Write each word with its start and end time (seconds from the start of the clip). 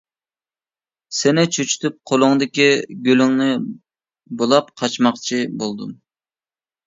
سېنى 1.17 1.43
چۆچۈتۈپ 1.57 1.99
قولۇڭدىكى 2.11 2.65
گۈلۈڭنى 3.09 3.49
بۇلاپ 4.39 4.73
قاچماقچى 4.83 5.43
بولدۇم. 5.61 5.93